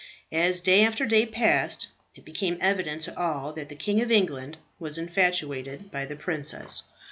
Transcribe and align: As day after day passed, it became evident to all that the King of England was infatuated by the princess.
As 0.31 0.61
day 0.61 0.83
after 0.83 1.05
day 1.05 1.27
passed, 1.27 1.85
it 2.15 2.25
became 2.25 2.57
evident 2.59 3.01
to 3.01 3.15
all 3.15 3.53
that 3.53 3.69
the 3.69 3.75
King 3.75 4.01
of 4.01 4.11
England 4.11 4.57
was 4.79 4.97
infatuated 4.97 5.91
by 5.91 6.07
the 6.07 6.15
princess. 6.15 6.81